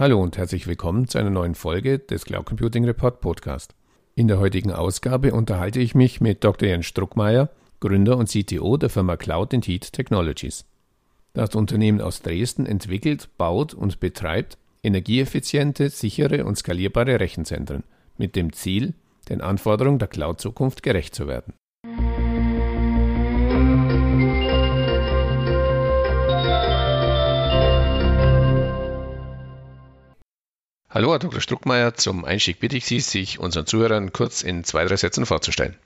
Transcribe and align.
Hallo 0.00 0.18
und 0.18 0.38
herzlich 0.38 0.66
willkommen 0.66 1.08
zu 1.08 1.18
einer 1.18 1.28
neuen 1.28 1.54
Folge 1.54 1.98
des 1.98 2.24
Cloud 2.24 2.46
Computing 2.46 2.86
Report 2.86 3.20
Podcast. 3.20 3.74
In 4.14 4.28
der 4.28 4.38
heutigen 4.38 4.72
Ausgabe 4.72 5.34
unterhalte 5.34 5.78
ich 5.78 5.94
mich 5.94 6.22
mit 6.22 6.42
Dr. 6.42 6.70
Jens 6.70 6.86
Struckmeier, 6.86 7.50
Gründer 7.80 8.16
und 8.16 8.30
CTO 8.30 8.78
der 8.78 8.88
Firma 8.88 9.18
Cloud 9.18 9.52
Heat 9.52 9.92
Technologies. 9.92 10.64
Das 11.34 11.54
Unternehmen 11.54 12.00
aus 12.00 12.22
Dresden 12.22 12.64
entwickelt, 12.64 13.28
baut 13.36 13.74
und 13.74 14.00
betreibt 14.00 14.56
energieeffiziente, 14.82 15.90
sichere 15.90 16.46
und 16.46 16.56
skalierbare 16.56 17.20
Rechenzentren 17.20 17.84
mit 18.16 18.36
dem 18.36 18.54
Ziel, 18.54 18.94
den 19.28 19.42
Anforderungen 19.42 19.98
der 19.98 20.08
Cloud-Zukunft 20.08 20.82
gerecht 20.82 21.14
zu 21.14 21.28
werden. 21.28 21.52
Hallo, 30.92 31.12
Herr 31.12 31.20
Dr. 31.20 31.40
Struckmeier. 31.40 31.94
Zum 31.94 32.24
Einstieg 32.24 32.58
bitte 32.58 32.76
ich 32.76 32.84
Sie, 32.84 32.98
sich 32.98 33.38
unseren 33.38 33.64
Zuhörern 33.64 34.12
kurz 34.12 34.42
in 34.42 34.64
zwei, 34.64 34.84
drei 34.84 34.96
Sätzen 34.96 35.24
vorzustellen. 35.24 35.76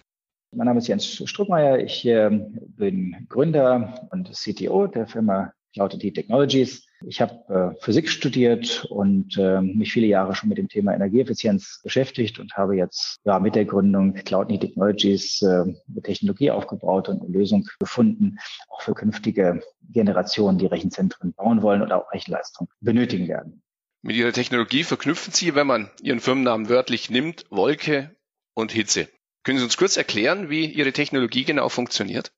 Mein 0.50 0.66
Name 0.66 0.78
ist 0.78 0.88
Jens 0.88 1.22
Struckmeier. 1.28 1.78
Ich 1.78 2.06
äh, 2.06 2.30
bin 2.30 3.27
Gründer 3.28 4.08
und 4.12 4.32
CTO 4.32 4.86
der 4.86 5.06
Firma 5.06 5.52
Cloud 5.74 5.98
Technologies. 6.00 6.86
Ich 7.06 7.20
habe 7.20 7.74
äh, 7.77 7.84
Physik 7.84 8.08
studiert 8.08 8.86
und 8.88 9.36
äh, 9.36 9.60
mich 9.60 9.92
viele 9.92 10.06
Jahre 10.06 10.34
schon 10.34 10.48
mit 10.48 10.56
dem 10.56 10.68
Thema 10.68 10.94
Energieeffizienz 10.94 11.80
beschäftigt 11.82 12.38
und 12.38 12.56
habe 12.56 12.74
jetzt 12.74 13.18
ja, 13.27 13.38
mit 13.38 13.56
der 13.56 13.66
Gründung 13.66 14.14
Cloud 14.14 14.48
Technologies 14.48 15.42
äh, 15.42 15.46
eine 15.46 16.02
Technologie 16.02 16.50
aufgebaut 16.50 17.10
und 17.10 17.20
eine 17.20 17.30
Lösung 17.30 17.69
gefunden, 17.78 18.38
auch 18.70 18.80
für 18.80 18.94
künftige 18.94 19.60
Generationen, 19.91 20.56
die 20.56 20.64
Rechenzentren 20.64 21.34
bauen 21.34 21.60
wollen 21.60 21.82
oder 21.82 21.98
auch 21.98 22.10
Rechenleistung 22.10 22.69
benötigen 22.80 23.28
werden. 23.28 23.60
Mit 24.06 24.16
Ihrer 24.16 24.34
Technologie 24.34 24.84
verknüpfen 24.84 25.33
Sie, 25.33 25.55
wenn 25.55 25.66
man 25.66 25.91
Ihren 26.02 26.20
Firmennamen 26.20 26.69
wörtlich 26.69 27.08
nimmt, 27.08 27.47
Wolke 27.48 28.14
und 28.52 28.70
Hitze. 28.70 29.08
Können 29.44 29.56
Sie 29.56 29.64
uns 29.64 29.78
kurz 29.78 29.97
erklären, 29.97 30.50
wie 30.50 30.66
Ihre 30.66 30.92
Technologie 30.92 31.44
genau 31.44 31.70
funktioniert? 31.70 32.30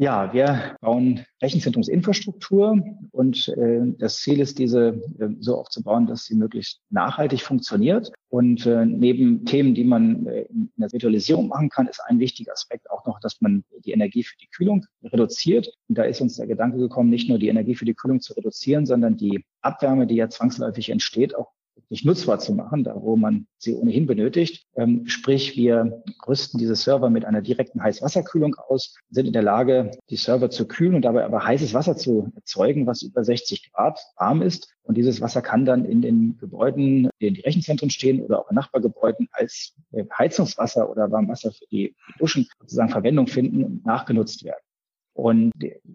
Ja, 0.00 0.32
wir 0.32 0.76
bauen 0.80 1.26
Rechenzentrumsinfrastruktur 1.42 2.80
und 3.10 3.48
äh, 3.48 3.80
das 3.98 4.18
Ziel 4.18 4.38
ist, 4.38 4.60
diese 4.60 4.90
äh, 5.18 5.30
so 5.40 5.56
aufzubauen, 5.56 6.06
dass 6.06 6.24
sie 6.24 6.36
möglichst 6.36 6.80
nachhaltig 6.88 7.42
funktioniert. 7.42 8.12
Und 8.28 8.64
äh, 8.64 8.86
neben 8.86 9.44
Themen, 9.44 9.74
die 9.74 9.82
man 9.82 10.24
äh, 10.26 10.42
in 10.42 10.70
der 10.76 10.92
Virtualisierung 10.92 11.48
machen 11.48 11.68
kann, 11.68 11.88
ist 11.88 12.00
ein 12.06 12.20
wichtiger 12.20 12.52
Aspekt 12.52 12.88
auch 12.92 13.06
noch, 13.06 13.18
dass 13.18 13.40
man 13.40 13.64
die 13.84 13.90
Energie 13.90 14.22
für 14.22 14.36
die 14.36 14.46
Kühlung 14.46 14.86
reduziert. 15.02 15.68
Und 15.88 15.98
da 15.98 16.04
ist 16.04 16.20
uns 16.20 16.36
der 16.36 16.46
Gedanke 16.46 16.78
gekommen, 16.78 17.10
nicht 17.10 17.28
nur 17.28 17.40
die 17.40 17.48
Energie 17.48 17.74
für 17.74 17.84
die 17.84 17.94
Kühlung 17.94 18.20
zu 18.20 18.34
reduzieren, 18.34 18.86
sondern 18.86 19.16
die 19.16 19.44
Abwärme, 19.62 20.06
die 20.06 20.14
ja 20.14 20.28
zwangsläufig 20.28 20.90
entsteht, 20.90 21.34
auch 21.34 21.50
nicht 21.90 22.04
nutzbar 22.04 22.38
zu 22.38 22.52
machen, 22.54 22.84
da 22.84 22.94
wo 23.00 23.16
man 23.16 23.46
sie 23.58 23.74
ohnehin 23.74 24.06
benötigt. 24.06 24.66
Ähm, 24.76 25.06
sprich, 25.06 25.56
wir 25.56 26.02
rüsten 26.26 26.58
diese 26.58 26.76
Server 26.76 27.10
mit 27.10 27.24
einer 27.24 27.42
direkten 27.42 27.82
Heißwasserkühlung 27.82 28.54
aus, 28.54 28.94
sind 29.10 29.26
in 29.26 29.32
der 29.32 29.42
Lage, 29.42 29.90
die 30.10 30.16
Server 30.16 30.50
zu 30.50 30.66
kühlen 30.68 30.94
und 30.94 31.02
dabei 31.02 31.24
aber 31.24 31.44
heißes 31.44 31.74
Wasser 31.74 31.96
zu 31.96 32.30
erzeugen, 32.34 32.86
was 32.86 33.02
über 33.02 33.24
60 33.24 33.72
Grad 33.72 33.98
warm 34.16 34.42
ist. 34.42 34.68
Und 34.82 34.96
dieses 34.96 35.20
Wasser 35.20 35.42
kann 35.42 35.64
dann 35.64 35.84
in 35.84 36.02
den 36.02 36.38
Gebäuden, 36.38 37.10
in 37.18 37.34
die 37.34 37.42
Rechenzentren 37.42 37.90
stehen 37.90 38.22
oder 38.22 38.40
auch 38.40 38.50
in 38.50 38.56
Nachbargebäuden 38.56 39.28
als 39.32 39.74
äh, 39.92 40.04
Heizungswasser 40.16 40.90
oder 40.90 41.10
Warmwasser 41.10 41.52
für 41.52 41.66
die 41.70 41.94
Duschen 42.18 42.48
sozusagen 42.60 42.90
Verwendung 42.90 43.26
finden 43.26 43.64
und 43.64 43.86
nachgenutzt 43.86 44.44
werden. 44.44 44.60
Und 45.18 45.52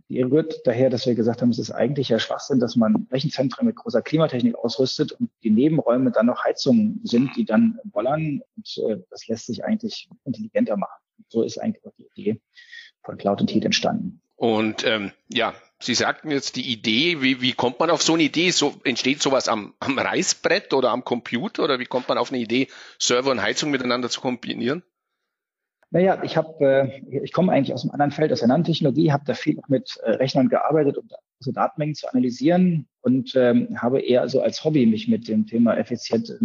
die 0.10 0.22
rührt 0.22 0.68
daher, 0.68 0.90
dass 0.90 1.06
wir 1.06 1.16
gesagt 1.16 1.42
haben, 1.42 1.50
es 1.50 1.58
ist 1.58 1.72
eigentlich 1.72 2.10
ja 2.10 2.20
Schwachsinn, 2.20 2.60
dass 2.60 2.76
man 2.76 3.08
Rechenzentren 3.10 3.66
mit 3.66 3.78
großer 3.78 4.02
Klimatechnik 4.02 4.54
ausrüstet 4.54 5.14
und 5.14 5.30
die 5.44 5.50
Nebenräume 5.50 6.12
dann 6.12 6.26
noch 6.26 6.44
Heizungen 6.44 7.00
sind, 7.06 7.34
die 7.38 7.46
dann 7.46 7.80
bollern. 7.86 8.42
Und 8.58 8.84
äh, 8.86 8.98
das 9.10 9.26
lässt 9.30 9.46
sich 9.46 9.64
eigentlich 9.64 10.10
intelligenter 10.26 10.76
machen. 10.76 11.02
So 11.30 11.42
ist 11.42 11.58
eigentlich 11.58 11.86
auch 11.86 11.94
die 11.98 12.10
Idee 12.14 12.42
von 13.02 13.18
Cloud 13.18 13.40
und 13.40 13.54
Heat 13.54 13.64
entstanden. 13.64 14.22
Und 14.36 14.86
ähm, 14.86 15.14
ja, 15.30 15.54
Sie 15.80 15.96
sagten 15.96 16.30
jetzt 16.30 16.58
die 16.58 16.70
Idee, 16.70 17.22
wie, 17.22 17.40
wie 17.40 17.54
kommt 17.54 17.80
man 17.80 17.92
auf 17.92 18.04
so 18.04 18.16
eine 18.16 18.24
Idee? 18.24 18.52
So, 18.52 18.76
entsteht 18.84 19.22
sowas 19.22 19.48
am, 19.48 19.74
am 19.80 19.98
Reißbrett 19.98 20.74
oder 20.74 20.92
am 20.92 21.06
Computer 21.06 21.64
oder 21.64 21.80
wie 21.80 21.86
kommt 21.86 22.10
man 22.10 22.18
auf 22.18 22.30
eine 22.34 22.42
Idee, 22.42 22.68
Server 23.00 23.32
und 23.32 23.42
Heizung 23.42 23.72
miteinander 23.72 24.10
zu 24.10 24.20
kombinieren? 24.20 24.84
Naja, 25.94 26.24
ich 26.24 26.36
habe, 26.38 26.66
äh, 26.66 27.20
ich 27.24 27.32
komme 27.34 27.52
eigentlich 27.52 27.72
aus 27.72 27.84
einem 27.84 27.92
anderen 27.92 28.12
Feld, 28.12 28.34
aus 28.34 28.40
der 28.40 28.48
Nanotechnologie, 28.48 29.12
habe 29.12 29.26
da 29.28 29.36
viel 29.36 29.60
mit 29.68 29.96
äh, 30.02 30.14
Rechnern 30.14 30.50
gearbeitet, 30.50 30.98
um 30.98 31.08
so 31.40 31.52
Datenmengen 31.52 31.94
zu 31.94 32.08
analysieren 32.08 32.88
und 33.02 33.36
ähm, 33.36 33.80
habe 33.80 34.02
eher 34.02 34.28
so 34.28 34.42
als 34.42 34.64
Hobby 34.64 34.88
mich 34.88 35.08
mit 35.08 35.28
dem 35.28 35.46
Thema 35.46 35.78
effizient 35.78 36.36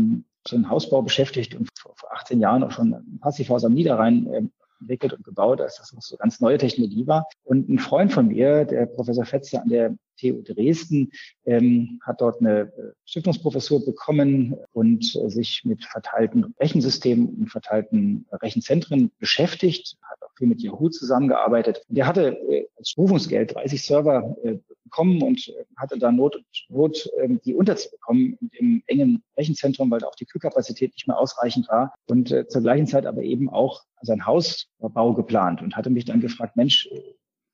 so 0.46 0.56
im 0.56 0.68
Hausbau 0.68 1.00
beschäftigt 1.00 1.54
und 1.54 1.70
vor, 1.78 1.94
vor 1.96 2.12
18 2.12 2.40
Jahren 2.40 2.62
auch 2.62 2.72
schon 2.72 2.92
ein 2.92 3.18
Passivhaus 3.22 3.64
am 3.64 3.72
Niederrhein 3.72 4.26
äh, 4.26 4.42
entwickelt 4.80 5.14
und 5.14 5.24
gebaut, 5.24 5.62
als 5.62 5.78
das 5.78 5.94
noch 5.94 6.02
so 6.02 6.18
ganz 6.18 6.40
neue 6.40 6.58
Technologie 6.58 7.06
war. 7.06 7.26
Und 7.44 7.70
ein 7.70 7.78
Freund 7.78 8.12
von 8.12 8.28
mir, 8.28 8.66
der 8.66 8.84
Professor 8.84 9.24
Fetzer 9.24 9.62
an 9.62 9.70
der 9.70 9.94
TU 10.18 10.42
Dresden, 10.42 11.10
ähm, 11.46 12.00
hat 12.04 12.20
dort 12.20 12.40
eine 12.40 12.60
äh, 12.60 12.92
Stiftungsprofessur 13.04 13.84
bekommen 13.84 14.56
und 14.72 15.16
äh, 15.16 15.30
sich 15.30 15.62
mit 15.64 15.84
verteilten 15.84 16.54
Rechensystemen 16.60 17.28
und 17.28 17.50
verteilten 17.50 18.26
Rechenzentren 18.32 19.10
beschäftigt, 19.18 19.96
hat 20.02 20.22
auch 20.22 20.32
viel 20.36 20.48
mit 20.48 20.62
Yahoo 20.62 20.88
zusammengearbeitet. 20.88 21.82
Der 21.88 22.06
hatte 22.06 22.38
äh, 22.48 22.66
als 22.76 22.94
Berufungsgeld 22.94 23.54
30 23.54 23.82
Server 23.82 24.36
äh, 24.42 24.58
bekommen 24.84 25.22
und 25.22 25.48
äh, 25.48 25.64
hatte 25.76 25.98
da 25.98 26.12
Not, 26.12 26.42
Not 26.68 27.08
ähm, 27.20 27.40
die 27.44 27.54
unterzubekommen 27.54 28.38
im 28.52 28.82
engen 28.86 29.22
Rechenzentrum, 29.36 29.90
weil 29.90 30.04
auch 30.04 30.14
die 30.14 30.26
Kühlkapazität 30.26 30.92
nicht 30.94 31.06
mehr 31.06 31.18
ausreichend 31.18 31.68
war 31.68 31.94
und 32.06 32.28
zur 32.28 32.62
gleichen 32.62 32.86
Zeit 32.86 33.06
aber 33.06 33.22
eben 33.22 33.48
auch 33.48 33.84
sein 34.02 34.26
Hausbau 34.26 35.14
geplant 35.14 35.62
und 35.62 35.76
hatte 35.76 35.90
mich 35.90 36.04
dann 36.04 36.20
gefragt, 36.20 36.56
Mensch, 36.56 36.88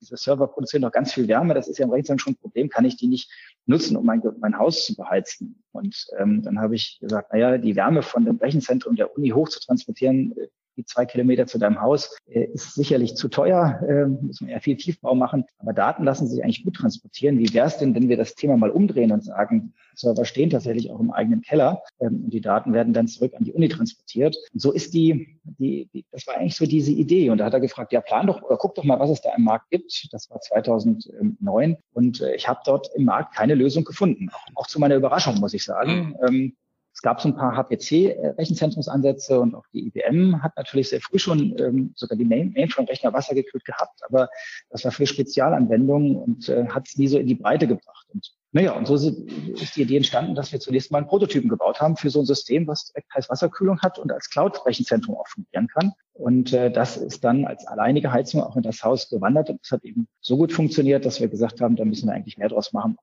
diese 0.05 0.17
Server 0.17 0.47
produzieren 0.47 0.83
doch 0.83 0.91
ganz 0.91 1.13
viel 1.13 1.27
Wärme, 1.27 1.53
das 1.53 1.67
ist 1.67 1.77
ja 1.77 1.85
im 1.85 1.91
Rechenzentrum 1.91 2.19
schon 2.19 2.33
ein 2.33 2.41
Problem, 2.41 2.69
kann 2.69 2.85
ich 2.85 2.97
die 2.97 3.07
nicht 3.07 3.31
nutzen, 3.65 3.97
um 3.97 4.05
mein, 4.05 4.21
mein 4.39 4.57
Haus 4.57 4.85
zu 4.85 4.95
beheizen? 4.95 5.63
Und 5.71 6.07
ähm, 6.17 6.41
dann 6.43 6.59
habe 6.59 6.75
ich 6.75 6.99
gesagt, 7.01 7.33
naja, 7.33 7.57
die 7.57 7.75
Wärme 7.75 8.01
von 8.01 8.25
dem 8.25 8.37
Rechenzentrum 8.37 8.95
der 8.95 9.15
Uni 9.15 9.29
hoch 9.29 9.49
zu 9.49 9.59
transportieren, 9.59 10.33
äh, 10.37 10.47
die 10.77 10.85
zwei 10.85 11.05
Kilometer 11.05 11.47
zu 11.47 11.57
deinem 11.57 11.81
Haus 11.81 12.17
äh, 12.27 12.45
ist 12.45 12.75
sicherlich 12.75 13.15
zu 13.15 13.27
teuer, 13.27 13.79
äh, 13.87 14.05
muss 14.05 14.41
man 14.41 14.49
ja 14.49 14.59
viel 14.59 14.77
Tiefbau 14.77 15.15
machen, 15.15 15.45
aber 15.57 15.73
Daten 15.73 16.03
lassen 16.03 16.27
sich 16.27 16.43
eigentlich 16.43 16.63
gut 16.63 16.75
transportieren. 16.75 17.39
Wie 17.39 17.53
wäre 17.53 17.67
es 17.67 17.77
denn, 17.77 17.95
wenn 17.95 18.09
wir 18.09 18.17
das 18.17 18.35
Thema 18.35 18.57
mal 18.57 18.69
umdrehen 18.69 19.11
und 19.11 19.23
sagen, 19.23 19.73
Server 19.95 20.25
stehen 20.25 20.49
tatsächlich 20.49 20.91
auch 20.91 20.99
im 20.99 21.11
eigenen 21.11 21.41
Keller 21.41 21.81
ähm, 21.99 22.25
und 22.25 22.33
die 22.33 22.41
Daten 22.41 22.73
werden 22.73 22.93
dann 22.93 23.07
zurück 23.07 23.33
an 23.35 23.43
die 23.43 23.53
Uni 23.53 23.69
transportiert. 23.69 24.35
Und 24.53 24.59
so 24.59 24.71
ist 24.71 24.93
die, 24.93 25.39
die, 25.43 25.89
die, 25.93 26.05
das 26.11 26.27
war 26.27 26.35
eigentlich 26.37 26.55
so 26.55 26.65
diese 26.65 26.91
Idee. 26.91 27.29
Und 27.29 27.37
da 27.39 27.45
hat 27.45 27.53
er 27.53 27.59
gefragt, 27.59 27.93
ja, 27.93 28.01
plan 28.01 28.27
doch 28.27 28.41
oder 28.41 28.57
guck 28.57 28.75
doch 28.75 28.83
mal, 28.83 28.99
was 28.99 29.09
es 29.09 29.21
da 29.21 29.33
im 29.35 29.43
Markt 29.43 29.69
gibt. 29.69 30.07
Das 30.11 30.29
war 30.29 30.41
2009 30.41 31.77
und 31.93 32.21
äh, 32.21 32.35
ich 32.35 32.47
habe 32.47 32.59
dort 32.65 32.89
im 32.95 33.05
Markt 33.05 33.35
keine 33.35 33.55
Lösung 33.55 33.83
gefunden. 33.83 34.29
Auch, 34.31 34.63
auch 34.63 34.67
zu 34.67 34.79
meiner 34.79 34.95
Überraschung, 34.95 35.39
muss 35.39 35.53
ich 35.53 35.63
sagen. 35.63 36.15
Mhm. 36.29 36.55
Es 36.95 37.01
gab 37.01 37.19
so 37.19 37.27
ein 37.27 37.35
paar 37.35 37.57
HPC-Rechenzentrumsansätze 37.57 39.37
und 39.37 39.53
auch 39.53 39.65
die 39.73 39.87
IBM 39.87 40.41
hat 40.41 40.55
natürlich 40.55 40.87
sehr 40.87 41.01
früh 41.01 41.19
schon 41.19 41.53
ähm, 41.59 41.91
sogar 41.93 42.17
die 42.17 42.23
Mainframe-Rechner 42.23 43.11
wassergekühlt 43.11 43.65
gehabt, 43.65 43.99
aber 44.07 44.29
das 44.69 44.85
war 44.85 44.93
für 44.93 45.05
Spezialanwendungen 45.05 46.15
und 46.15 46.47
äh, 46.47 46.67
hat 46.69 46.87
es 46.87 46.97
nie 46.97 47.09
so 47.09 47.19
in 47.19 47.27
die 47.27 47.35
Breite 47.35 47.67
gebracht. 47.67 48.07
Und 48.13 48.31
naja, 48.53 48.71
und 48.71 48.87
so 48.87 48.95
ist 48.95 49.75
die 49.75 49.81
Idee 49.81 49.97
entstanden, 49.97 50.35
dass 50.35 50.53
wir 50.53 50.61
zunächst 50.61 50.89
mal 50.89 50.99
einen 50.99 51.07
Prototypen 51.07 51.49
gebaut 51.49 51.81
haben 51.81 51.97
für 51.97 52.09
so 52.09 52.21
ein 52.21 52.25
System, 52.25 52.65
was 52.65 52.85
direkt 52.85 53.13
Heißwasserkühlung 53.13 53.81
hat 53.81 53.99
und 53.99 54.13
als 54.13 54.29
Cloud-Rechenzentrum 54.29 55.17
auch 55.17 55.27
fungieren 55.27 55.67
kann. 55.67 55.91
Und 56.13 56.53
äh, 56.53 56.71
das 56.71 56.95
ist 56.95 57.25
dann 57.25 57.43
als 57.43 57.67
alleinige 57.67 58.13
Heizung 58.13 58.41
auch 58.41 58.55
in 58.55 58.63
das 58.63 58.81
Haus 58.85 59.09
gewandert 59.09 59.49
und 59.49 59.59
es 59.61 59.71
hat 59.71 59.83
eben 59.83 60.07
so 60.21 60.37
gut 60.37 60.53
funktioniert, 60.53 61.05
dass 61.05 61.19
wir 61.19 61.27
gesagt 61.27 61.59
haben, 61.59 61.75
da 61.75 61.83
müssen 61.83 62.07
wir 62.07 62.13
eigentlich 62.13 62.37
mehr 62.37 62.47
draus 62.47 62.71
machen. 62.71 62.97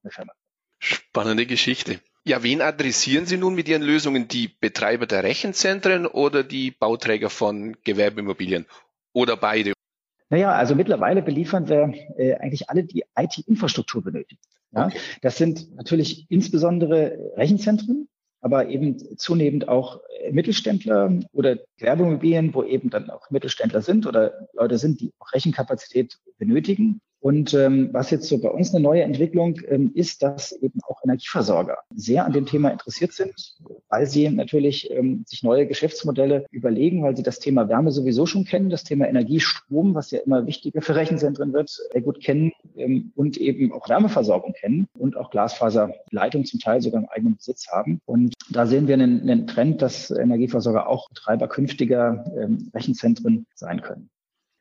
Spannende 0.79 1.44
Geschichte. 1.44 2.00
Ja, 2.25 2.45
wen 2.45 2.61
adressieren 2.61 3.27
Sie 3.27 3.37
nun 3.37 3.57
mit 3.57 3.69
Ihren 3.69 3.83
Lösungen? 3.83 4.29
Die 4.29 4.47
Betreiber 4.49 5.07
der 5.07 5.25
Rechenzentren 5.25 6.07
oder 6.07 6.45
die 6.45 6.71
Bauträger 6.71 7.31
von 7.31 7.77
Gewerbeimmobilien 7.83 8.67
oder 9.13 9.37
beide? 9.37 9.73
Naja, 10.31 10.53
also 10.53 10.77
mittlerweile 10.77 11.21
beliefern 11.21 11.69
wir 11.69 11.93
äh, 12.17 12.35
eigentlich 12.35 12.71
alle, 12.71 12.85
die 12.85 13.05
IT-Infrastruktur 13.19 14.05
benötigen. 14.05 14.41
Ja? 14.71 14.87
Okay. 14.87 14.99
Das 15.21 15.37
sind 15.37 15.75
natürlich 15.75 16.27
insbesondere 16.29 17.33
Rechenzentren, 17.37 18.09
aber 18.41 18.69
eben 18.69 18.99
zunehmend 19.19 19.67
auch 19.67 20.01
äh, 20.21 20.31
Mittelständler 20.31 21.19
oder 21.33 21.59
Gewerbeimmobilien, 21.77 22.55
wo 22.55 22.63
eben 22.63 22.89
dann 22.89 23.11
auch 23.11 23.31
Mittelständler 23.31 23.83
sind 23.83 24.07
oder 24.07 24.49
Leute 24.53 24.79
sind, 24.79 25.01
die 25.01 25.13
auch 25.19 25.33
Rechenkapazität 25.33 26.19
benötigen 26.39 27.01
Und 27.23 27.55
ähm, 27.55 27.91
was 27.93 28.11
jetzt 28.11 28.27
so 28.27 28.39
bei 28.39 28.49
uns 28.49 28.75
eine 28.75 28.83
neue 28.83 29.03
Entwicklung 29.03 29.55
ähm, 29.69 29.93
ist, 29.95 30.25
dass 30.25 30.51
eben 30.51 30.81
auch 30.89 31.05
Energieversorger 31.05 31.79
sehr 31.95 32.25
an 32.25 32.33
dem 32.33 32.47
Thema 32.47 32.71
interessiert 32.71 33.13
sind, 33.13 33.33
weil 33.89 34.07
sie 34.07 34.29
natürlich 34.29 34.91
ähm, 34.91 35.23
sich 35.25 35.45
neue 35.45 35.69
Geschäftsmodelle 35.69 36.47
überlegen, 36.51 37.05
weil 37.05 37.17
sie 37.17 37.23
das 37.23 37.39
Thema 37.39 37.69
Wärme 37.69 37.93
sowieso 37.93 38.27
schon 38.27 38.45
kennen, 38.45 38.71
das 38.71 38.83
Thema 38.83 39.07
Energiestrom, 39.07 39.95
was 39.95 40.11
ja 40.11 40.19
immer 40.19 40.49
wichtiger 40.49 40.83
für 40.83 40.97
Rechenzentren 40.97 41.53
wird, 41.53 41.71
sehr 41.93 42.01
gut 42.01 42.19
kennen 42.21 42.51
ähm, 42.77 43.13
und 43.15 43.37
eben 43.37 43.73
auch 43.73 43.89
Wärmeversorgung 43.89 44.55
kennen 44.55 44.89
und 44.99 45.17
auch 45.17 45.31
Glasfaserleitung 45.31 46.45
zum 46.45 46.59
Teil 46.59 46.83
sogar 46.83 47.03
im 47.03 47.09
eigenen 47.09 47.37
Besitz 47.37 47.69
haben. 47.71 48.01
Und 48.05 48.35
da 48.51 48.67
sehen 48.67 48.89
wir 48.89 48.95
einen, 48.95 49.21
einen 49.21 49.47
Trend, 49.47 49.81
dass 49.81 50.11
Energieversorger 50.11 50.89
auch 50.89 51.09
Betreiber 51.11 51.47
künftiger 51.47 52.25
ähm, 52.37 52.73
Rechenzentren 52.75 53.47
sein 53.55 53.81
können. 53.81 54.11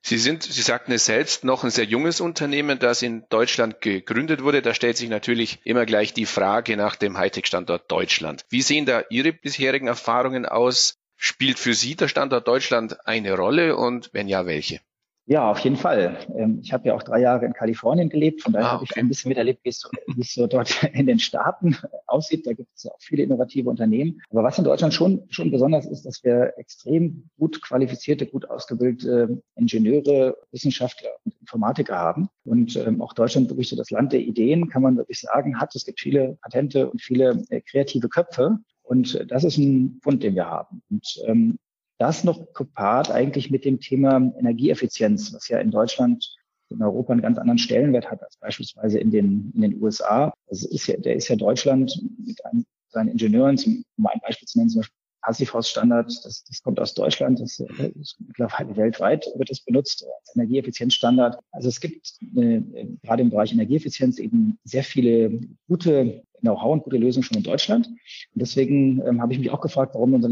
Sie 0.03 0.17
sind, 0.17 0.43
Sie 0.43 0.61
sagten 0.61 0.91
es 0.91 1.05
selbst, 1.05 1.43
noch 1.43 1.63
ein 1.63 1.69
sehr 1.69 1.85
junges 1.85 2.21
Unternehmen, 2.21 2.79
das 2.79 3.01
in 3.01 3.23
Deutschland 3.29 3.81
gegründet 3.81 4.43
wurde. 4.43 4.61
Da 4.61 4.73
stellt 4.73 4.97
sich 4.97 5.09
natürlich 5.09 5.59
immer 5.63 5.85
gleich 5.85 6.13
die 6.13 6.25
Frage 6.25 6.75
nach 6.75 6.95
dem 6.95 7.17
Hightech-Standort 7.17 7.89
Deutschland. 7.91 8.45
Wie 8.49 8.61
sehen 8.61 8.85
da 8.85 9.03
Ihre 9.09 9.31
bisherigen 9.31 9.87
Erfahrungen 9.87 10.45
aus? 10.45 10.97
Spielt 11.15 11.59
für 11.59 11.75
Sie 11.75 11.95
der 11.95 12.07
Standort 12.07 12.47
Deutschland 12.47 13.05
eine 13.05 13.35
Rolle 13.35 13.77
und 13.77 14.09
wenn 14.11 14.27
ja, 14.27 14.47
welche? 14.47 14.81
Ja, 15.25 15.51
auf 15.51 15.59
jeden 15.59 15.75
Fall. 15.75 16.17
Ähm, 16.35 16.59
ich 16.63 16.73
habe 16.73 16.87
ja 16.87 16.95
auch 16.95 17.03
drei 17.03 17.21
Jahre 17.21 17.45
in 17.45 17.53
Kalifornien 17.53 18.09
gelebt, 18.09 18.41
von 18.41 18.53
daher 18.53 18.65
ah, 18.65 18.69
okay. 18.69 18.75
habe 18.75 18.85
ich 18.85 18.97
ein 18.97 19.07
bisschen 19.07 19.29
miterlebt, 19.29 19.63
wie 19.63 19.69
es, 19.69 19.79
so, 19.79 19.89
wie 20.07 20.21
es 20.21 20.33
so 20.33 20.47
dort 20.47 20.83
in 20.93 21.05
den 21.05 21.19
Staaten 21.19 21.77
aussieht. 22.07 22.47
Da 22.47 22.53
gibt 22.53 22.69
es 22.75 22.83
ja 22.83 22.91
auch 22.91 22.99
viele 22.99 23.23
innovative 23.23 23.69
Unternehmen. 23.69 24.21
Aber 24.31 24.43
was 24.43 24.57
in 24.57 24.63
Deutschland 24.63 24.93
schon, 24.93 25.23
schon 25.29 25.51
besonders 25.51 25.85
ist, 25.85 26.05
dass 26.05 26.23
wir 26.23 26.53
extrem 26.57 27.29
gut 27.37 27.61
qualifizierte, 27.61 28.25
gut 28.25 28.49
ausgebildete 28.49 29.41
Ingenieure, 29.55 30.37
Wissenschaftler 30.51 31.11
und 31.23 31.35
Informatiker 31.39 31.97
haben. 31.97 32.29
Und 32.43 32.75
ähm, 32.75 33.01
auch 33.01 33.13
Deutschland 33.13 33.49
wirklich 33.49 33.69
so 33.69 33.75
das 33.75 33.91
Land 33.91 34.13
der 34.13 34.21
Ideen, 34.21 34.69
kann 34.69 34.81
man 34.81 34.97
wirklich 34.97 35.21
sagen, 35.21 35.59
hat. 35.59 35.75
Es 35.75 35.85
gibt 35.85 35.99
viele 35.99 36.37
Patente 36.41 36.89
und 36.89 37.01
viele 37.01 37.43
äh, 37.49 37.61
kreative 37.61 38.09
Köpfe. 38.09 38.57
Und 38.81 39.23
das 39.29 39.43
ist 39.43 39.57
ein 39.57 39.99
Fund, 40.03 40.23
den 40.23 40.35
wir 40.35 40.47
haben. 40.47 40.81
Und 40.89 41.21
ähm, 41.25 41.59
das 42.01 42.23
noch 42.23 42.53
gepaart 42.53 43.11
eigentlich 43.11 43.51
mit 43.51 43.63
dem 43.63 43.79
Thema 43.79 44.15
Energieeffizienz, 44.15 45.33
was 45.33 45.47
ja 45.49 45.59
in 45.59 45.69
Deutschland 45.69 46.35
in 46.69 46.81
Europa 46.81 47.13
einen 47.13 47.21
ganz 47.21 47.37
anderen 47.37 47.59
Stellenwert 47.59 48.09
hat 48.09 48.23
als 48.23 48.37
beispielsweise 48.37 48.97
in 48.97 49.11
den, 49.11 49.51
in 49.53 49.61
den 49.61 49.81
USA. 49.81 50.33
Das 50.47 50.63
ist 50.63 50.87
ja, 50.87 50.97
der 50.97 51.15
ist 51.15 51.27
ja 51.27 51.35
Deutschland 51.35 52.01
mit 52.17 52.43
einem, 52.45 52.65
seinen 52.89 53.09
Ingenieuren, 53.09 53.57
zum, 53.57 53.83
um 53.97 54.07
ein 54.07 54.19
Beispiel 54.21 54.47
zu 54.47 54.57
nennen, 54.57 54.69
zum 54.69 54.81
Beispiel 54.81 55.00
Passivhausstandard, 55.21 56.07
das, 56.25 56.43
das 56.43 56.61
kommt 56.63 56.79
aus 56.79 56.93
Deutschland, 56.93 57.39
das 57.39 57.59
ist 57.59 58.17
mittlerweile 58.19 58.75
weltweit 58.75 59.25
wird 59.35 59.51
es 59.51 59.63
benutzt 59.63 60.05
als 60.19 60.35
Energieeffizienzstandard. 60.35 61.37
Also 61.51 61.69
es 61.69 61.79
gibt 61.79 62.13
äh, 62.35 62.61
gerade 63.03 63.21
im 63.21 63.29
Bereich 63.29 63.53
Energieeffizienz 63.53 64.19
eben 64.19 64.57
sehr 64.63 64.83
viele 64.83 65.39
gute 65.67 66.23
Know-how 66.41 66.73
und 66.73 66.83
gute 66.83 66.97
Lösungen 66.97 67.23
schon 67.23 67.37
in 67.37 67.43
Deutschland. 67.43 67.87
Und 67.87 67.97
deswegen 68.33 69.01
ähm, 69.05 69.21
habe 69.21 69.33
ich 69.33 69.39
mich 69.39 69.51
auch 69.51 69.61
gefragt, 69.61 69.93
warum 69.93 70.19
so 70.21 70.27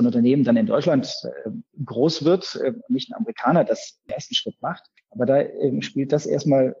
ein 0.00 0.06
Unternehmen 0.06 0.44
dann 0.44 0.56
in 0.56 0.66
Deutschland 0.66 1.12
äh, 1.24 1.50
groß 1.84 2.24
wird, 2.24 2.56
äh, 2.62 2.72
nicht 2.88 3.10
ein 3.10 3.16
Amerikaner 3.16 3.64
das 3.64 3.98
den 4.06 4.14
ersten 4.14 4.34
Schritt 4.34 4.60
macht. 4.60 4.84
Aber 5.10 5.26
da 5.26 5.40
ähm, 5.40 5.80
spielt 5.82 6.12
das 6.12 6.26
erstmal 6.26 6.76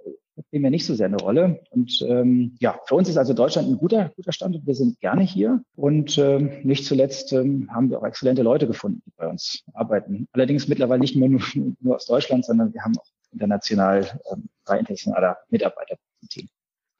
primär 0.50 0.70
nicht 0.70 0.86
so 0.86 0.94
sehr 0.94 1.06
eine 1.06 1.16
Rolle. 1.16 1.60
Und 1.70 2.04
ähm, 2.08 2.56
ja, 2.60 2.78
für 2.86 2.94
uns 2.94 3.08
ist 3.08 3.16
also 3.16 3.34
Deutschland 3.34 3.68
ein 3.68 3.76
guter, 3.76 4.10
guter 4.16 4.32
Standort. 4.32 4.66
Wir 4.66 4.74
sind 4.74 5.00
gerne 5.00 5.22
hier 5.22 5.62
und 5.76 6.18
ähm, 6.18 6.50
nicht 6.62 6.84
zuletzt 6.84 7.32
ähm, 7.32 7.68
haben 7.72 7.90
wir 7.90 7.98
auch 7.98 8.06
exzellente 8.06 8.42
Leute 8.42 8.66
gefunden, 8.66 9.02
die 9.06 9.12
bei 9.16 9.28
uns 9.28 9.64
arbeiten. 9.72 10.28
Allerdings 10.32 10.68
mittlerweile 10.68 11.00
nicht 11.00 11.16
mehr 11.16 11.28
nur, 11.28 11.42
nur 11.80 11.96
aus 11.96 12.06
Deutschland, 12.06 12.44
sondern 12.44 12.72
wir 12.72 12.82
haben 12.82 12.96
auch 12.98 13.06
international 13.32 14.20
ähm, 14.32 14.48
drei 14.64 14.78
internationale 14.78 15.36
Mitarbeiter 15.50 15.96
im 16.22 16.28
Team. 16.28 16.48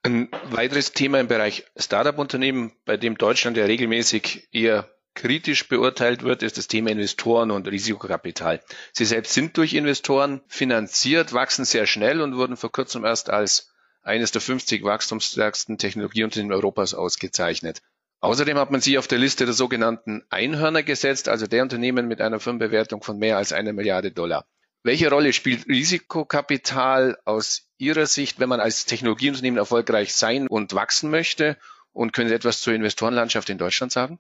Ein 0.02 0.28
weiteres 0.50 0.92
Thema 0.92 1.18
im 1.18 1.28
Bereich 1.28 1.64
Startup-Unternehmen, 1.76 2.72
bei 2.84 2.98
dem 2.98 3.16
Deutschland 3.16 3.56
ja 3.56 3.64
regelmäßig 3.64 4.48
eher 4.52 4.86
kritisch 5.14 5.68
beurteilt 5.68 6.22
wird, 6.22 6.42
ist 6.42 6.58
das 6.58 6.68
Thema 6.68 6.90
Investoren 6.90 7.50
und 7.50 7.68
Risikokapital. 7.68 8.60
Sie 8.92 9.04
selbst 9.04 9.32
sind 9.32 9.56
durch 9.56 9.74
Investoren 9.74 10.40
finanziert, 10.48 11.32
wachsen 11.32 11.64
sehr 11.64 11.86
schnell 11.86 12.20
und 12.20 12.36
wurden 12.36 12.56
vor 12.56 12.72
kurzem 12.72 13.04
erst 13.04 13.30
als 13.30 13.70
eines 14.02 14.32
der 14.32 14.40
50 14.40 14.84
wachstumsstärksten 14.84 15.78
Technologieunternehmen 15.78 16.52
Europas 16.52 16.94
ausgezeichnet. 16.94 17.80
Außerdem 18.20 18.58
hat 18.58 18.70
man 18.70 18.80
sie 18.80 18.98
auf 18.98 19.06
der 19.06 19.18
Liste 19.18 19.44
der 19.44 19.54
sogenannten 19.54 20.22
Einhörner 20.30 20.82
gesetzt, 20.82 21.28
also 21.28 21.46
der 21.46 21.62
Unternehmen 21.62 22.08
mit 22.08 22.20
einer 22.20 22.40
Firmenbewertung 22.40 23.02
von 23.02 23.18
mehr 23.18 23.36
als 23.36 23.52
einer 23.52 23.72
Milliarde 23.72 24.12
Dollar. 24.12 24.46
Welche 24.82 25.10
Rolle 25.10 25.32
spielt 25.32 25.66
Risikokapital 25.66 27.18
aus 27.24 27.68
Ihrer 27.78 28.06
Sicht, 28.06 28.40
wenn 28.40 28.48
man 28.48 28.60
als 28.60 28.84
Technologieunternehmen 28.86 29.58
erfolgreich 29.58 30.14
sein 30.14 30.46
und 30.46 30.74
wachsen 30.74 31.10
möchte? 31.10 31.56
Und 31.92 32.12
können 32.12 32.28
Sie 32.28 32.34
etwas 32.34 32.60
zur 32.60 32.74
Investorenlandschaft 32.74 33.48
in 33.50 33.58
Deutschland 33.58 33.92
sagen? 33.92 34.18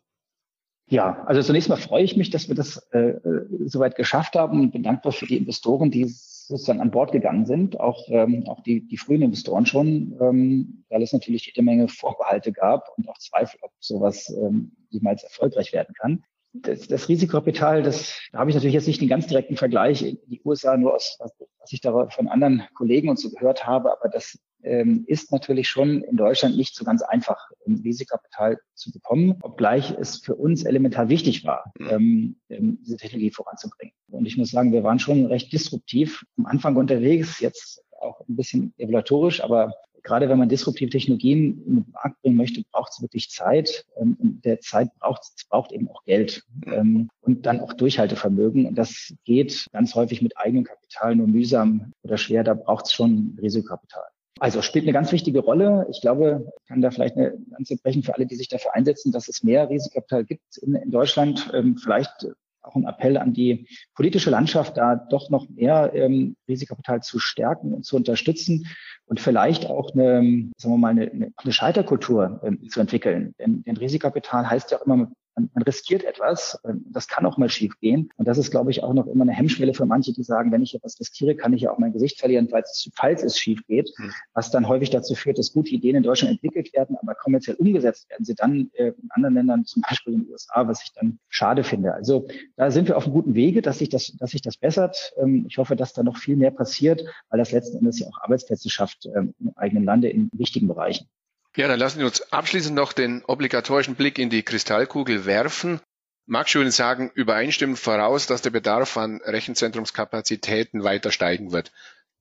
Ja, 0.94 1.24
also 1.26 1.42
zunächst 1.42 1.68
mal 1.68 1.76
freue 1.76 2.04
ich 2.04 2.16
mich, 2.16 2.30
dass 2.30 2.46
wir 2.46 2.54
das 2.54 2.76
äh, 2.92 2.98
äh 2.98 3.46
soweit 3.66 3.96
geschafft 3.96 4.36
haben 4.36 4.60
und 4.60 4.70
bin 4.70 4.84
dankbar 4.84 5.10
für 5.10 5.26
die 5.26 5.36
Investoren, 5.36 5.90
die 5.90 6.04
sozusagen 6.04 6.80
an 6.80 6.92
Bord 6.92 7.10
gegangen 7.10 7.46
sind, 7.46 7.80
auch, 7.80 8.06
ähm, 8.10 8.44
auch 8.46 8.62
die, 8.62 8.86
die 8.86 8.96
frühen 8.96 9.22
Investoren 9.22 9.66
schon, 9.66 10.16
ähm, 10.20 10.84
weil 10.90 11.02
es 11.02 11.12
natürlich 11.12 11.46
jede 11.46 11.62
Menge 11.62 11.88
Vorbehalte 11.88 12.52
gab 12.52 12.96
und 12.96 13.08
auch 13.08 13.18
Zweifel, 13.18 13.58
ob 13.62 13.72
sowas 13.80 14.32
ähm, 14.40 14.70
jemals 14.88 15.24
erfolgreich 15.24 15.72
werden 15.72 15.96
kann. 15.98 16.22
Das, 16.52 16.86
das 16.86 17.08
Risikokapital, 17.08 17.82
das 17.82 18.16
da 18.30 18.38
habe 18.38 18.50
ich 18.50 18.54
natürlich 18.54 18.74
jetzt 18.74 18.86
nicht 18.86 19.00
den 19.00 19.08
ganz 19.08 19.26
direkten 19.26 19.56
Vergleich. 19.56 20.04
In 20.04 20.18
die 20.28 20.42
USA, 20.44 20.76
nur 20.76 20.94
aus 20.94 21.16
was, 21.18 21.32
was 21.58 21.72
ich 21.72 21.80
da 21.80 22.08
von 22.08 22.28
anderen 22.28 22.62
Kollegen 22.74 23.08
und 23.08 23.18
so 23.18 23.30
gehört 23.30 23.66
habe, 23.66 23.90
aber 23.90 24.08
das 24.08 24.38
ähm, 24.64 25.04
ist 25.06 25.32
natürlich 25.32 25.68
schon 25.68 26.02
in 26.02 26.16
Deutschland 26.16 26.56
nicht 26.56 26.74
so 26.74 26.84
ganz 26.84 27.02
einfach, 27.02 27.50
um 27.60 27.80
Risikokapital 27.80 28.58
zu 28.74 28.90
bekommen, 28.92 29.36
obgleich 29.42 29.94
es 29.98 30.18
für 30.18 30.34
uns 30.34 30.64
elementar 30.64 31.08
wichtig 31.08 31.44
war, 31.44 31.72
mhm. 31.78 31.88
ähm, 31.90 32.36
ähm, 32.48 32.78
diese 32.82 32.96
Technologie 32.96 33.30
voranzubringen. 33.30 33.94
Und 34.10 34.26
ich 34.26 34.36
muss 34.36 34.50
sagen, 34.50 34.72
wir 34.72 34.84
waren 34.84 34.98
schon 34.98 35.26
recht 35.26 35.52
disruptiv 35.52 36.24
am 36.38 36.46
Anfang 36.46 36.76
unterwegs, 36.76 37.40
jetzt 37.40 37.82
auch 38.00 38.20
ein 38.28 38.36
bisschen 38.36 38.74
evaluatorisch, 38.76 39.42
aber 39.42 39.72
gerade 40.04 40.28
wenn 40.28 40.38
man 40.38 40.48
disruptive 40.48 40.90
Technologien 40.90 41.64
in 41.66 41.74
den 41.76 41.90
Markt 41.92 42.20
bringen 42.22 42.36
möchte, 42.36 42.62
braucht 42.70 42.92
es 42.92 43.02
wirklich 43.02 43.30
Zeit. 43.30 43.84
Ähm, 43.96 44.16
und 44.20 44.44
der 44.44 44.60
Zeit 44.60 44.90
braucht 45.00 45.22
es 45.36 45.44
braucht 45.46 45.72
eben 45.72 45.88
auch 45.88 46.04
Geld 46.04 46.44
ähm, 46.66 47.08
und 47.22 47.46
dann 47.46 47.60
auch 47.60 47.72
Durchhaltevermögen. 47.72 48.66
Und 48.66 48.76
das 48.76 49.14
geht 49.24 49.66
ganz 49.72 49.94
häufig 49.94 50.22
mit 50.22 50.36
eigenem 50.38 50.64
Kapital 50.64 51.16
nur 51.16 51.26
mühsam 51.26 51.92
oder 52.02 52.18
schwer. 52.18 52.44
Da 52.44 52.54
braucht 52.54 52.86
es 52.86 52.92
schon 52.92 53.36
Risikokapital. 53.40 54.04
Also 54.40 54.62
spielt 54.62 54.84
eine 54.84 54.92
ganz 54.92 55.12
wichtige 55.12 55.40
Rolle. 55.40 55.86
Ich 55.90 56.00
glaube, 56.00 56.52
ich 56.60 56.68
kann 56.68 56.82
da 56.82 56.90
vielleicht 56.90 57.16
eine 57.16 57.38
Lanze 57.50 57.76
brechen 57.76 58.02
für 58.02 58.14
alle, 58.14 58.26
die 58.26 58.34
sich 58.34 58.48
dafür 58.48 58.74
einsetzen, 58.74 59.12
dass 59.12 59.28
es 59.28 59.42
mehr 59.42 59.70
Risikokapital 59.70 60.24
gibt 60.24 60.56
in, 60.58 60.74
in 60.74 60.90
Deutschland. 60.90 61.50
Ähm, 61.54 61.76
vielleicht 61.76 62.26
auch 62.64 62.74
ein 62.74 62.86
Appell 62.86 63.16
an 63.16 63.32
die 63.32 63.68
politische 63.94 64.30
Landschaft, 64.30 64.76
da 64.76 64.96
doch 64.96 65.30
noch 65.30 65.48
mehr 65.48 65.92
ähm, 65.94 66.36
Risikokapital 66.48 67.02
zu 67.02 67.18
stärken 67.18 67.74
und 67.74 67.84
zu 67.84 67.96
unterstützen 67.96 68.66
und 69.06 69.20
vielleicht 69.20 69.66
auch 69.66 69.92
eine, 69.92 70.50
sagen 70.56 70.74
wir 70.74 70.78
mal, 70.78 70.90
eine, 70.90 71.32
eine 71.36 71.52
Scheiterkultur 71.52 72.40
ähm, 72.42 72.68
zu 72.68 72.80
entwickeln. 72.80 73.34
Denn, 73.38 73.62
denn 73.62 73.76
Risikokapital 73.76 74.48
heißt 74.48 74.70
ja 74.70 74.78
auch 74.78 74.86
immer, 74.86 75.12
man, 75.34 75.50
man 75.54 75.62
riskiert 75.62 76.04
etwas, 76.04 76.60
ähm, 76.64 76.84
das 76.88 77.08
kann 77.08 77.26
auch 77.26 77.38
mal 77.38 77.48
schief 77.48 77.78
gehen. 77.80 78.10
Und 78.16 78.28
das 78.28 78.38
ist, 78.38 78.50
glaube 78.50 78.70
ich, 78.70 78.82
auch 78.82 78.94
noch 78.94 79.06
immer 79.06 79.22
eine 79.22 79.32
Hemmschwelle 79.32 79.74
für 79.74 79.86
manche, 79.86 80.12
die 80.12 80.22
sagen, 80.22 80.52
wenn 80.52 80.62
ich 80.62 80.74
etwas 80.74 80.98
riskiere, 81.00 81.34
kann 81.34 81.52
ich 81.52 81.62
ja 81.62 81.72
auch 81.72 81.78
mein 81.78 81.92
Gesicht 81.92 82.18
verlieren, 82.18 82.48
falls, 82.48 82.90
falls 82.94 83.22
es 83.22 83.38
schief 83.38 83.66
geht. 83.66 83.92
Mhm. 83.98 84.12
Was 84.32 84.50
dann 84.50 84.68
häufig 84.68 84.90
dazu 84.90 85.14
führt, 85.14 85.38
dass 85.38 85.52
gute 85.52 85.70
Ideen 85.70 85.96
in 85.96 86.02
Deutschland 86.02 86.32
entwickelt 86.32 86.72
werden, 86.72 86.96
aber 87.00 87.14
kommerziell 87.14 87.56
umgesetzt 87.56 88.08
werden 88.10 88.24
sie 88.24 88.34
dann 88.34 88.70
äh, 88.74 88.88
in 88.88 89.08
anderen 89.10 89.34
Ländern, 89.34 89.64
zum 89.64 89.82
Beispiel 89.82 90.14
in 90.14 90.24
den 90.24 90.30
USA, 90.30 90.66
was 90.66 90.82
ich 90.84 90.92
dann 90.92 91.18
schade 91.28 91.64
finde. 91.64 91.94
Also 91.94 92.28
da 92.56 92.70
sind 92.70 92.88
wir 92.88 92.96
auf 92.96 93.04
einem 93.04 93.14
guten 93.14 93.34
Wege, 93.34 93.62
dass 93.62 93.78
sich 93.78 93.88
das, 93.88 94.16
dass 94.18 94.30
sich 94.30 94.42
das 94.42 94.56
bessert. 94.56 95.12
Ähm, 95.18 95.46
ich 95.48 95.58
hoffe, 95.58 95.76
dass 95.76 95.92
da 95.92 96.02
noch 96.02 96.16
viel 96.16 96.36
mehr 96.36 96.50
passiert, 96.50 97.04
weil 97.28 97.38
das 97.38 97.52
letzten 97.52 97.78
Endes 97.78 97.98
ja 97.98 98.06
auch 98.06 98.20
Arbeitsplätze 98.22 98.70
schafft 98.70 99.06
ähm, 99.06 99.34
im 99.40 99.52
eigenen 99.56 99.84
Lande 99.84 100.08
in 100.08 100.30
wichtigen 100.32 100.68
Bereichen. 100.68 101.08
Ja, 101.56 101.68
dann 101.68 101.78
lassen 101.78 101.98
Sie 101.98 102.04
uns 102.04 102.20
abschließend 102.32 102.74
noch 102.74 102.92
den 102.92 103.24
obligatorischen 103.24 103.94
Blick 103.94 104.18
in 104.18 104.28
die 104.28 104.42
Kristallkugel 104.42 105.24
werfen. 105.24 105.80
Du 106.26 106.60
Ihnen 106.60 106.70
sagen, 106.70 107.12
übereinstimmend 107.14 107.78
voraus, 107.78 108.26
dass 108.26 108.42
der 108.42 108.50
Bedarf 108.50 108.96
an 108.96 109.20
Rechenzentrumskapazitäten 109.22 110.82
weiter 110.82 111.12
steigen 111.12 111.52
wird. 111.52 111.70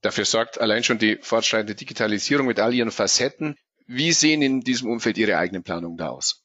Dafür 0.02 0.26
sorgt 0.26 0.60
allein 0.60 0.84
schon 0.84 1.00
die 1.00 1.18
fortschreitende 1.22 1.76
Digitalisierung 1.76 2.46
mit 2.46 2.60
all 2.60 2.74
ihren 2.74 2.92
Facetten. 2.92 3.56
Wie 3.88 4.12
sehen 4.12 4.42
in 4.42 4.62
diesem 4.62 4.90
Umfeld 4.90 5.18
Ihre 5.18 5.38
eigenen 5.38 5.64
Planungen 5.64 5.98
da 5.98 6.10
aus? 6.10 6.43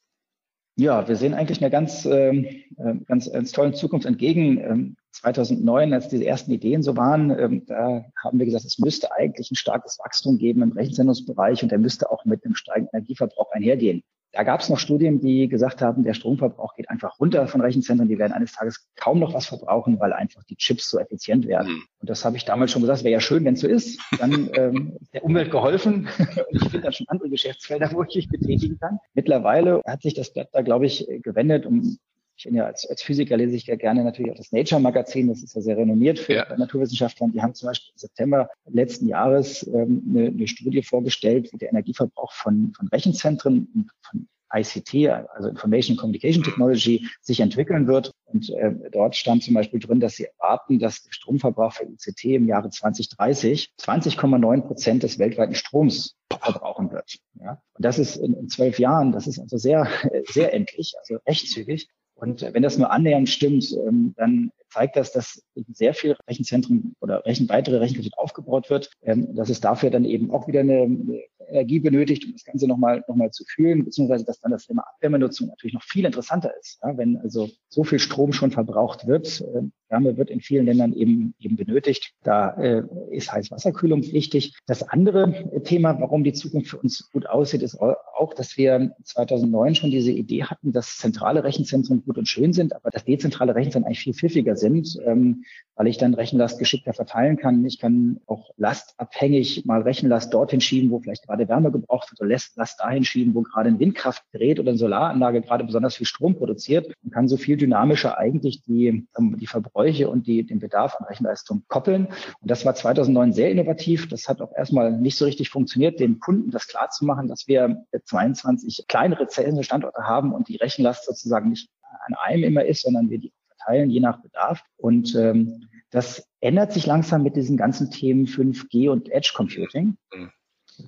Ja, 0.78 1.08
wir 1.08 1.16
sehen 1.16 1.34
eigentlich 1.34 1.60
einer 1.60 1.70
ganz, 1.70 2.04
ähm, 2.04 2.44
äh, 2.76 2.94
ganz, 3.06 3.30
ganz 3.32 3.50
tollen 3.50 3.74
Zukunft 3.74 4.06
entgegen. 4.06 4.96
2009, 5.10 5.88
ähm, 5.88 5.92
als 5.92 6.08
diese 6.08 6.24
ersten 6.24 6.52
Ideen 6.52 6.84
so 6.84 6.96
waren, 6.96 7.36
ähm, 7.36 7.66
da 7.66 8.04
haben 8.22 8.38
wir 8.38 8.46
gesagt, 8.46 8.64
es 8.64 8.78
müsste 8.78 9.10
eigentlich 9.10 9.50
ein 9.50 9.56
starkes 9.56 9.98
Wachstum 9.98 10.38
geben 10.38 10.62
im 10.62 10.70
Rechenzentrumsbereich 10.70 11.64
und 11.64 11.72
der 11.72 11.80
müsste 11.80 12.08
auch 12.12 12.24
mit 12.24 12.44
einem 12.44 12.54
steigenden 12.54 12.94
Energieverbrauch 12.94 13.50
einhergehen. 13.50 14.04
Da 14.32 14.42
gab 14.42 14.60
es 14.60 14.68
noch 14.68 14.78
Studien, 14.78 15.20
die 15.20 15.48
gesagt 15.48 15.80
haben, 15.80 16.04
der 16.04 16.12
Stromverbrauch 16.12 16.74
geht 16.74 16.90
einfach 16.90 17.18
runter 17.18 17.46
von 17.48 17.60
Rechenzentren. 17.60 18.08
Die 18.08 18.18
werden 18.18 18.32
eines 18.32 18.52
Tages 18.52 18.86
kaum 18.94 19.18
noch 19.18 19.32
was 19.32 19.46
verbrauchen, 19.46 19.98
weil 20.00 20.12
einfach 20.12 20.44
die 20.44 20.56
Chips 20.56 20.90
so 20.90 20.98
effizient 20.98 21.46
werden. 21.46 21.72
Mhm. 21.72 21.82
Und 22.00 22.10
das 22.10 22.24
habe 22.24 22.36
ich 22.36 22.44
damals 22.44 22.72
schon 22.72 22.82
gesagt, 22.82 23.04
wäre 23.04 23.12
ja 23.12 23.20
schön, 23.20 23.44
wenn 23.44 23.54
es 23.54 23.60
so 23.60 23.68
ist. 23.68 24.00
Dann 24.18 24.50
ähm, 24.54 24.96
ist 25.00 25.14
der 25.14 25.24
Umwelt 25.24 25.50
geholfen. 25.50 26.08
Und 26.18 26.62
ich 26.62 26.62
finde 26.62 26.80
dann 26.80 26.92
schon 26.92 27.08
andere 27.08 27.30
Geschäftsfelder, 27.30 27.90
wo 27.92 28.02
ich 28.02 28.16
mich 28.16 28.28
betätigen 28.28 28.78
kann. 28.78 28.98
Mittlerweile 29.14 29.80
hat 29.86 30.02
sich 30.02 30.14
das 30.14 30.32
Blatt 30.32 30.48
da, 30.52 30.60
glaube 30.60 30.86
ich, 30.86 31.08
gewendet, 31.22 31.64
um 31.64 31.98
ich 32.38 32.44
bin 32.44 32.54
ja 32.54 32.66
als, 32.66 32.86
als 32.88 33.02
Physiker 33.02 33.36
lese 33.36 33.56
ich 33.56 33.66
ja 33.66 33.74
gerne 33.74 34.04
natürlich 34.04 34.30
auch 34.30 34.36
das 34.36 34.52
Nature-Magazin, 34.52 35.28
das 35.28 35.42
ist 35.42 35.56
ja 35.56 35.60
sehr 35.60 35.76
renommiert 35.76 36.20
für 36.20 36.34
ja. 36.34 36.56
Naturwissenschaftler. 36.56 37.28
Die 37.34 37.42
haben 37.42 37.54
zum 37.54 37.66
Beispiel 37.66 37.90
im 37.92 37.98
September 37.98 38.48
letzten 38.70 39.08
Jahres 39.08 39.66
ähm, 39.66 40.04
eine, 40.08 40.28
eine 40.28 40.46
Studie 40.46 40.82
vorgestellt, 40.82 41.52
wie 41.52 41.58
der 41.58 41.70
Energieverbrauch 41.70 42.32
von, 42.32 42.72
von 42.76 42.86
Rechenzentren 42.88 43.68
und 43.74 43.90
von 44.02 44.28
ICT, 44.54 45.08
also 45.34 45.48
Information 45.48 45.96
Communication 45.96 46.42
Technology, 46.42 47.06
sich 47.20 47.40
entwickeln 47.40 47.86
wird. 47.86 48.12
Und 48.26 48.50
äh, 48.50 48.72
dort 48.92 49.16
stand 49.16 49.42
zum 49.42 49.54
Beispiel 49.54 49.80
drin, 49.80 50.00
dass 50.00 50.14
sie 50.14 50.26
erwarten, 50.38 50.78
dass 50.78 51.02
der 51.02 51.12
Stromverbrauch 51.12 51.72
für 51.72 51.84
ICT 51.84 52.24
im 52.24 52.46
Jahre 52.46 52.70
2030 52.70 53.74
20,9 53.80 54.62
Prozent 54.62 55.02
des 55.02 55.18
weltweiten 55.18 55.54
Stroms 55.54 56.16
verbrauchen 56.40 56.92
wird. 56.92 57.18
Ja? 57.40 57.60
Und 57.74 57.84
das 57.84 57.98
ist 57.98 58.16
in, 58.16 58.34
in 58.34 58.48
zwölf 58.48 58.78
Jahren, 58.78 59.12
das 59.12 59.26
ist 59.26 59.38
also 59.38 59.56
sehr, 59.58 59.88
sehr 60.30 60.54
endlich, 60.54 60.94
also 61.00 61.20
recht 61.26 61.50
zügig. 61.50 61.88
Und 62.18 62.42
wenn 62.42 62.62
das 62.62 62.78
nur 62.78 62.90
annähernd 62.90 63.28
stimmt, 63.28 63.72
ähm, 63.86 64.14
dann 64.16 64.50
zeigt 64.70 64.96
das, 64.96 65.12
dass 65.12 65.42
sehr 65.72 65.94
viel 65.94 66.16
Rechenzentren 66.28 66.94
oder 67.00 67.24
Rechen, 67.24 67.48
weitere 67.48 67.78
Rechenkapazität 67.78 68.18
aufgebaut 68.18 68.70
wird, 68.70 68.90
ähm, 69.02 69.34
dass 69.34 69.50
es 69.50 69.60
dafür 69.60 69.90
dann 69.90 70.04
eben 70.04 70.30
auch 70.30 70.48
wieder 70.48 70.60
eine, 70.60 70.82
eine 70.82 71.22
Energie 71.48 71.80
benötigt, 71.80 72.24
um 72.26 72.32
das 72.32 72.44
Ganze 72.44 72.66
nochmal 72.66 73.02
noch 73.08 73.16
mal 73.16 73.30
zu 73.30 73.44
kühlen, 73.44 73.84
beziehungsweise 73.84 74.24
dass 74.24 74.40
dann 74.40 74.52
das 74.52 74.66
Thema 74.66 74.84
Abwärmenutzung 74.94 75.48
natürlich 75.48 75.74
noch 75.74 75.82
viel 75.82 76.04
interessanter 76.04 76.52
ist. 76.60 76.78
Ja, 76.82 76.96
wenn 76.96 77.16
also 77.18 77.48
so 77.68 77.84
viel 77.84 77.98
Strom 77.98 78.32
schon 78.32 78.50
verbraucht 78.50 79.06
wird, 79.06 79.40
äh, 79.40 79.62
Wärme 79.88 80.16
wird 80.16 80.30
in 80.30 80.40
vielen 80.40 80.66
Ländern 80.66 80.92
eben, 80.92 81.34
eben 81.38 81.56
benötigt. 81.56 82.12
Da 82.22 82.50
äh, 82.54 82.82
ist 83.10 83.32
Heißwasserkühlung 83.32 84.02
wichtig. 84.12 84.54
Das 84.66 84.82
andere 84.82 85.62
Thema, 85.64 85.98
warum 86.00 86.24
die 86.24 86.32
Zukunft 86.32 86.68
für 86.68 86.78
uns 86.78 87.10
gut 87.10 87.26
aussieht, 87.26 87.62
ist 87.62 87.80
auch, 87.80 88.34
dass 88.34 88.56
wir 88.56 88.94
2009 89.04 89.74
schon 89.74 89.90
diese 89.90 90.12
Idee 90.12 90.44
hatten, 90.44 90.72
dass 90.72 90.98
zentrale 90.98 91.44
Rechenzentren 91.44 92.04
gut 92.04 92.18
und 92.18 92.28
schön 92.28 92.52
sind, 92.52 92.74
aber 92.74 92.90
dass 92.90 93.04
dezentrale 93.04 93.54
Rechenzentren 93.54 93.86
eigentlich 93.86 94.00
viel 94.00 94.14
pfiffiger 94.14 94.56
sind, 94.58 94.98
ähm, 95.04 95.44
weil 95.78 95.86
ich 95.86 95.96
dann 95.96 96.12
Rechenlast 96.14 96.58
geschickter 96.58 96.92
verteilen 96.92 97.36
kann. 97.36 97.64
Ich 97.64 97.78
kann 97.78 98.20
auch 98.26 98.50
lastabhängig 98.56 99.64
mal 99.64 99.82
Rechenlast 99.82 100.34
dorthin 100.34 100.60
schieben, 100.60 100.90
wo 100.90 100.98
vielleicht 100.98 101.24
gerade 101.26 101.48
Wärme 101.48 101.70
gebraucht 101.70 102.10
wird 102.10 102.20
oder 102.20 102.30
Last 102.56 102.80
dahin 102.80 103.04
schieben, 103.04 103.34
wo 103.34 103.42
gerade 103.42 103.68
ein 103.68 103.78
Windkraftgerät 103.78 104.58
oder 104.58 104.70
eine 104.70 104.78
Solaranlage 104.78 105.40
gerade 105.40 105.62
besonders 105.62 105.94
viel 105.94 106.06
Strom 106.06 106.36
produziert 106.36 106.92
und 107.04 107.12
kann 107.12 107.28
so 107.28 107.36
viel 107.36 107.56
dynamischer 107.56 108.18
eigentlich 108.18 108.62
die, 108.64 109.06
ähm, 109.16 109.36
die 109.38 109.46
Verbräuche 109.46 110.10
und 110.10 110.26
die, 110.26 110.44
den 110.44 110.58
Bedarf 110.58 110.96
an 110.96 111.06
Rechenleistung 111.06 111.62
koppeln. 111.68 112.06
Und 112.40 112.50
das 112.50 112.66
war 112.66 112.74
2009 112.74 113.32
sehr 113.32 113.52
innovativ. 113.52 114.08
Das 114.08 114.28
hat 114.28 114.40
auch 114.40 114.52
erstmal 114.56 114.90
nicht 114.98 115.16
so 115.16 115.26
richtig 115.26 115.50
funktioniert, 115.50 116.00
den 116.00 116.18
Kunden 116.18 116.50
das 116.50 116.66
klar 116.66 116.90
zu 116.90 117.04
machen, 117.04 117.28
dass 117.28 117.46
wir 117.46 117.84
22 118.04 118.86
kleinere 118.88 119.28
Standorte 119.62 120.02
haben 120.02 120.32
und 120.32 120.48
die 120.48 120.56
Rechenlast 120.56 121.04
sozusagen 121.04 121.50
nicht 121.50 121.70
an 122.06 122.14
einem 122.14 122.44
immer 122.44 122.64
ist, 122.64 122.82
sondern 122.82 123.10
wir 123.10 123.18
die 123.18 123.32
verteilen, 123.68 123.90
je 123.90 124.00
nach 124.00 124.20
Bedarf. 124.20 124.62
Und 124.76 125.14
ähm, 125.14 125.68
das 125.90 126.26
ändert 126.40 126.72
sich 126.72 126.86
langsam 126.86 127.22
mit 127.22 127.36
diesen 127.36 127.56
ganzen 127.56 127.90
Themen 127.90 128.26
5G 128.26 128.90
und 128.90 129.10
Edge 129.10 129.32
Computing. 129.34 129.96
Mhm. 130.14 130.30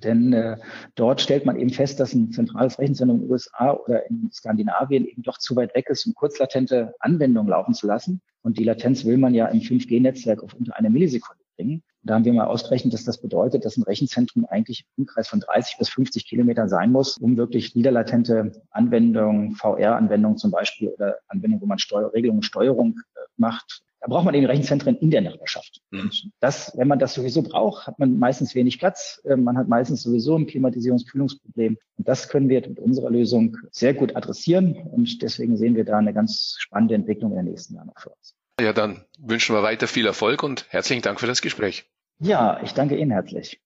Denn 0.03 0.31
äh, 0.31 0.57
dort 0.95 1.19
stellt 1.19 1.45
man 1.45 1.59
eben 1.59 1.69
fest, 1.69 1.99
dass 1.99 2.13
ein 2.13 2.31
zentrales 2.31 2.79
Rechenzentrum 2.79 3.17
in 3.17 3.23
den 3.25 3.31
USA 3.31 3.73
oder 3.73 4.09
in 4.09 4.29
Skandinavien 4.31 5.05
eben 5.05 5.21
doch 5.21 5.37
zu 5.37 5.55
weit 5.57 5.75
weg 5.75 5.89
ist, 5.89 6.05
um 6.05 6.13
kurzlatente 6.13 6.93
Anwendungen 6.99 7.49
laufen 7.49 7.73
zu 7.73 7.87
lassen. 7.87 8.21
Und 8.41 8.57
die 8.57 8.63
Latenz 8.63 9.03
will 9.03 9.17
man 9.17 9.33
ja 9.33 9.47
im 9.47 9.59
5G-Netzwerk 9.59 10.43
auf 10.43 10.53
unter 10.53 10.77
eine 10.77 10.89
Millisekunde 10.89 11.43
bringen. 11.57 11.83
Da 12.03 12.15
haben 12.15 12.25
wir 12.25 12.33
mal 12.33 12.45
ausgerechnet, 12.45 12.93
dass 12.93 13.03
das 13.03 13.21
bedeutet, 13.21 13.63
dass 13.63 13.77
ein 13.77 13.83
Rechenzentrum 13.83 14.45
eigentlich 14.45 14.85
im 14.97 15.03
Umkreis 15.03 15.27
von 15.27 15.39
30 15.39 15.77
bis 15.77 15.89
50 15.89 16.27
Kilometern 16.27 16.67
sein 16.67 16.91
muss, 16.91 17.17
um 17.17 17.37
wirklich 17.37 17.75
niederlatente 17.75 18.51
Anwendungen, 18.71 19.55
VR-Anwendungen 19.55 20.37
zum 20.37 20.51
Beispiel 20.51 20.89
oder 20.89 21.17
Anwendungen, 21.27 21.61
wo 21.61 21.67
man 21.67 21.79
Steuer 21.79 22.11
Regelungen 22.13 22.39
und 22.39 22.43
Steuerung 22.43 22.99
äh, 23.15 23.19
macht, 23.37 23.83
da 24.01 24.07
braucht 24.07 24.25
man 24.25 24.33
eben 24.33 24.47
Rechenzentren 24.47 24.97
in 24.97 25.11
der 25.11 25.21
Nachbarschaft. 25.21 25.79
Mhm. 25.91 25.99
Und 25.99 26.31
das, 26.39 26.75
wenn 26.75 26.87
man 26.87 26.97
das 26.97 27.13
sowieso 27.13 27.43
braucht, 27.43 27.85
hat 27.85 27.99
man 27.99 28.17
meistens 28.17 28.55
wenig 28.55 28.79
Platz. 28.79 29.21
Äh, 29.25 29.35
man 29.35 29.57
hat 29.57 29.67
meistens 29.67 30.01
sowieso 30.01 30.35
ein 30.35 30.47
Klimatisierungs-Kühlungsproblem. 30.47 31.77
Und 31.97 32.07
das 32.07 32.27
können 32.27 32.49
wir 32.49 32.67
mit 32.67 32.79
unserer 32.79 33.11
Lösung 33.11 33.57
sehr 33.69 33.93
gut 33.93 34.15
adressieren. 34.15 34.75
Und 34.75 35.21
deswegen 35.21 35.55
sehen 35.55 35.75
wir 35.75 35.85
da 35.85 35.99
eine 35.99 36.15
ganz 36.15 36.55
spannende 36.57 36.95
Entwicklung 36.95 37.31
in 37.31 37.37
den 37.37 37.45
nächsten 37.45 37.75
Jahren 37.75 37.89
auch 37.89 37.99
für 37.99 38.09
uns. 38.09 38.35
Ja, 38.59 38.73
dann 38.73 39.05
wünschen 39.19 39.55
wir 39.55 39.63
weiter 39.63 39.87
viel 39.87 40.05
Erfolg 40.05 40.43
und 40.43 40.65
herzlichen 40.69 41.01
Dank 41.01 41.19
für 41.19 41.27
das 41.27 41.41
Gespräch. 41.41 41.85
Ja, 42.19 42.61
ich 42.63 42.73
danke 42.73 42.95
Ihnen 42.95 43.11
herzlich. 43.11 43.59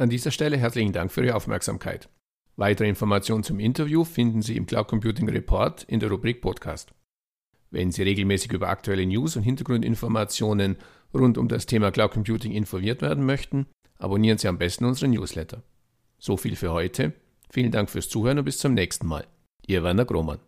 An 0.00 0.10
dieser 0.10 0.30
Stelle 0.30 0.56
herzlichen 0.56 0.92
Dank 0.92 1.10
für 1.10 1.24
Ihre 1.24 1.34
Aufmerksamkeit. 1.34 2.08
Weitere 2.54 2.88
Informationen 2.88 3.42
zum 3.42 3.58
Interview 3.58 4.04
finden 4.04 4.42
Sie 4.42 4.56
im 4.56 4.64
Cloud 4.64 4.88
Computing 4.88 5.28
Report 5.28 5.82
in 5.82 6.00
der 6.00 6.08
Rubrik 6.08 6.40
Podcast. 6.40 6.92
Wenn 7.70 7.90
Sie 7.90 8.02
regelmäßig 8.04 8.52
über 8.52 8.68
aktuelle 8.68 9.04
News 9.04 9.36
und 9.36 9.42
Hintergrundinformationen 9.42 10.76
rund 11.12 11.36
um 11.36 11.48
das 11.48 11.66
Thema 11.66 11.90
Cloud 11.90 12.12
Computing 12.12 12.52
informiert 12.52 13.02
werden 13.02 13.26
möchten, 13.26 13.66
abonnieren 13.98 14.38
Sie 14.38 14.48
am 14.48 14.58
besten 14.58 14.84
unseren 14.84 15.10
Newsletter. 15.10 15.62
So 16.18 16.36
viel 16.36 16.56
für 16.56 16.72
heute. 16.72 17.12
Vielen 17.50 17.70
Dank 17.70 17.90
fürs 17.90 18.08
Zuhören 18.08 18.38
und 18.38 18.44
bis 18.44 18.58
zum 18.58 18.74
nächsten 18.74 19.06
Mal. 19.06 19.26
Ihr 19.66 19.82
Werner 19.82 20.04
Grohmann. 20.04 20.40